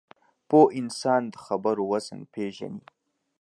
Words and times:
پوه 0.49 0.65
انسان 0.79 1.21
د 1.31 1.35
خبرو 1.45 1.83
وزن 1.91 2.19
پېژني 2.33 2.83